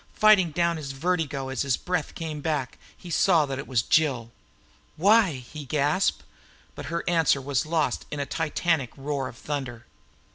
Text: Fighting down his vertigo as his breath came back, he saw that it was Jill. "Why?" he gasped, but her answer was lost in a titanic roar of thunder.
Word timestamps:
Fighting 0.15 0.49
down 0.49 0.77
his 0.77 0.93
vertigo 0.93 1.49
as 1.49 1.61
his 1.61 1.77
breath 1.77 2.15
came 2.15 2.41
back, 2.41 2.79
he 2.97 3.11
saw 3.11 3.45
that 3.45 3.59
it 3.59 3.67
was 3.67 3.83
Jill. 3.83 4.31
"Why?" 4.97 5.33
he 5.33 5.63
gasped, 5.63 6.23
but 6.73 6.85
her 6.87 7.07
answer 7.07 7.39
was 7.39 7.67
lost 7.67 8.07
in 8.09 8.19
a 8.19 8.25
titanic 8.25 8.89
roar 8.97 9.27
of 9.27 9.37
thunder. 9.37 9.85